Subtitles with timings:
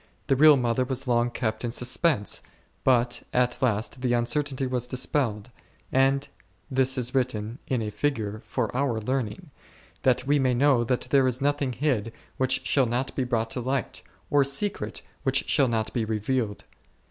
[0.25, 2.41] The real mother was long kept in suspense,
[2.83, 5.51] but at last the uncertainty was dispelled;
[5.91, 6.27] and
[6.71, 9.51] this is written, in a figure, for our learning,
[10.01, 13.61] that we may know that there is nothing hid which shall not be brought to
[13.61, 14.01] light,
[14.31, 16.63] or secret which shall not be revealed.